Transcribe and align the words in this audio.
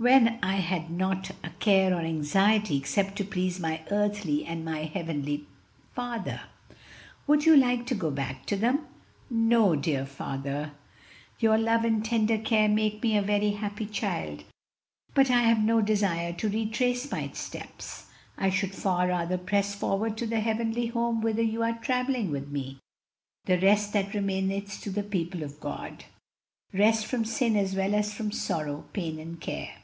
when 0.00 0.38
I 0.44 0.52
had 0.52 0.90
not 0.92 1.32
a 1.42 1.50
care 1.58 1.92
or 1.92 2.02
anxiety 2.02 2.76
except 2.76 3.16
to 3.16 3.24
please 3.24 3.58
my 3.58 3.82
earthly 3.90 4.44
and 4.46 4.64
my 4.64 4.84
heavenly 4.84 5.44
father." 5.92 6.40
"Would 7.26 7.44
you 7.44 7.56
like 7.56 7.84
to 7.86 7.96
go 7.96 8.12
back 8.12 8.46
to 8.46 8.56
them?" 8.56 8.86
"No, 9.28 9.74
dear 9.74 10.06
father, 10.06 10.70
your 11.40 11.58
love 11.58 11.84
and 11.84 12.04
tender 12.04 12.38
care 12.38 12.68
made 12.68 13.02
me 13.02 13.16
a 13.16 13.22
very 13.22 13.50
happy 13.54 13.86
child, 13.86 14.44
but 15.14 15.32
I 15.32 15.42
have 15.42 15.58
no 15.64 15.80
desire 15.80 16.32
to 16.34 16.48
retrace 16.48 17.10
my 17.10 17.30
steps. 17.32 18.06
I 18.36 18.50
should 18.50 18.76
far 18.76 19.08
rather 19.08 19.36
press 19.36 19.74
forward 19.74 20.16
to 20.18 20.28
the 20.28 20.38
heavenly 20.38 20.86
home 20.86 21.22
whither 21.22 21.42
you 21.42 21.64
are 21.64 21.76
travelling 21.76 22.30
with 22.30 22.50
me 22.50 22.78
'the 23.46 23.58
rest 23.58 23.92
that 23.94 24.14
remaineth 24.14 24.80
to 24.82 24.90
the 24.90 25.02
people 25.02 25.42
of 25.42 25.58
God,' 25.58 26.04
rest 26.72 27.04
from 27.04 27.24
sin 27.24 27.56
as 27.56 27.74
well 27.74 27.96
as 27.96 28.14
from 28.14 28.30
sorrow, 28.30 28.84
pain, 28.92 29.18
and 29.18 29.40
care." 29.40 29.74